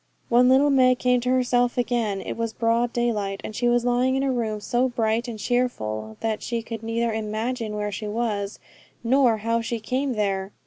When 0.29 0.49
little 0.49 0.71
Meg 0.71 0.97
came 0.97 1.21
to 1.21 1.29
herself 1.29 1.77
again 1.77 2.21
it 2.21 2.33
was 2.35 2.53
broad 2.53 2.91
daylight, 2.91 3.39
and 3.43 3.55
she 3.55 3.67
was 3.67 3.85
lying 3.85 4.15
in 4.15 4.23
a 4.23 4.31
room 4.31 4.59
so 4.59 4.89
bright 4.89 5.27
and 5.27 5.37
cheerful 5.37 6.17
that 6.21 6.41
she 6.41 6.63
could 6.63 6.81
neither 6.81 7.13
imagine 7.13 7.75
where 7.75 7.91
she 7.91 8.07
was 8.07 8.57
nor 9.03 9.37
how 9.45 9.61
she 9.61 9.79
came 9.79 10.13
there. 10.13 10.53